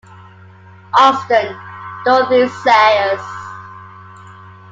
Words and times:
Austin, 0.97 1.55
Dorothy 2.05 2.47
Sayers. 2.63 3.21